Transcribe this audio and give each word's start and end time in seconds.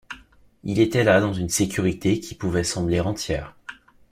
Il 0.63 0.79
était 0.79 1.03
là 1.03 1.21
dans 1.21 1.31
une 1.31 1.49
sécurité 1.49 2.19
qui 2.19 2.33
pouvait 2.33 2.63
sembler 2.63 3.01
entière. 3.01 3.53